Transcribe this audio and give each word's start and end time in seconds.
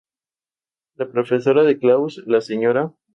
La 1.01 1.05
profesora 1.11 1.61
de 1.67 1.77
Klaus, 1.83 2.17
La 2.25 2.41
Sra. 2.47 2.87